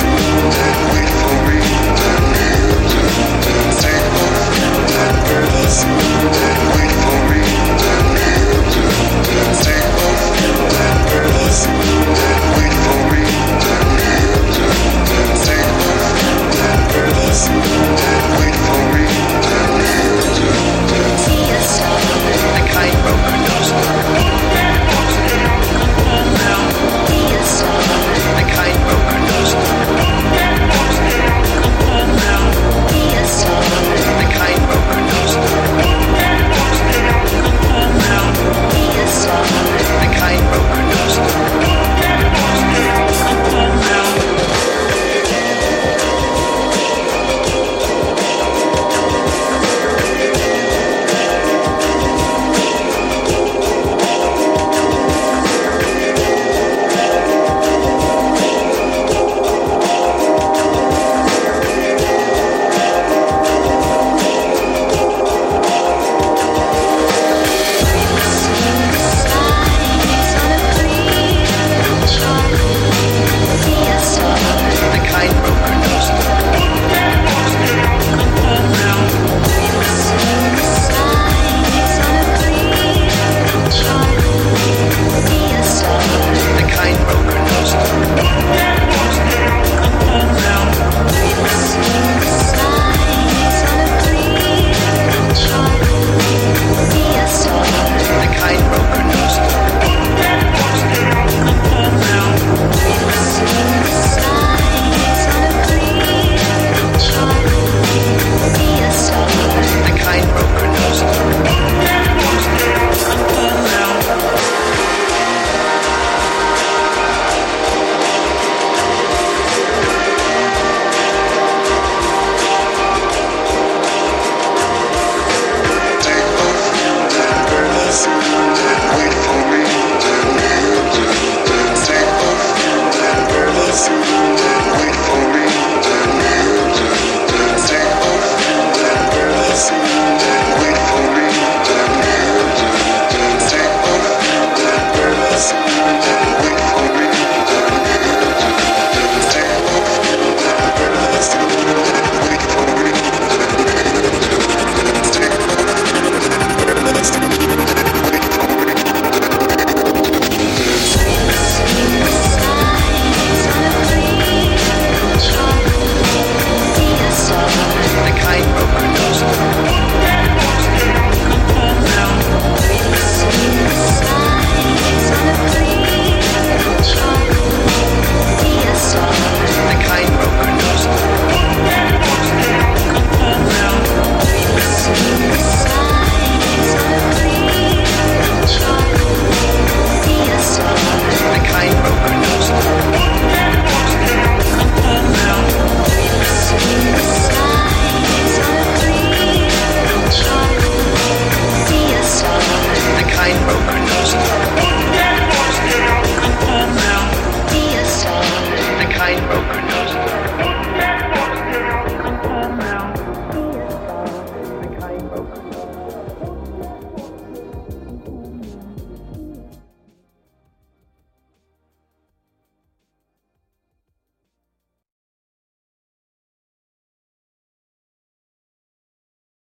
[0.00, 0.08] We.
[0.08, 1.21] then